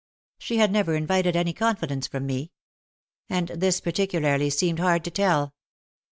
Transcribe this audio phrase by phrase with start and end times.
[0.39, 2.49] She had never invited any confidence from me.
[3.29, 5.53] And this particularly seemed hard to tell.